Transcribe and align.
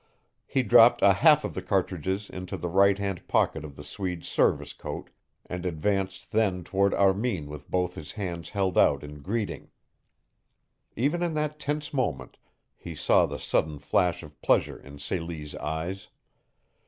He 0.47 0.63
dropped 0.63 1.03
a 1.03 1.13
half 1.13 1.43
of 1.43 1.53
the 1.53 1.61
cartridges 1.61 2.27
into 2.27 2.57
the 2.57 2.69
right 2.69 2.97
hand 2.97 3.27
pocket 3.27 3.63
of 3.63 3.75
the 3.75 3.83
Swede's 3.83 4.27
service 4.27 4.73
coat, 4.73 5.11
and 5.47 5.63
advanced 5.63 6.31
then 6.31 6.63
toward 6.63 6.95
Armin 6.95 7.45
with 7.45 7.69
both 7.69 7.93
his 7.93 8.13
hands 8.13 8.49
held 8.49 8.79
out 8.79 9.03
in 9.03 9.21
greeting. 9.21 9.69
Even 10.95 11.21
in 11.21 11.35
that 11.35 11.59
tense 11.59 11.93
moment 11.93 12.39
he 12.75 12.95
saw 12.95 13.27
the 13.27 13.37
sudden 13.37 13.77
flash 13.77 14.23
of 14.23 14.41
pleasure 14.41 14.79
in 14.79 14.97
Celie's 14.97 15.53
eyes. 15.57 16.07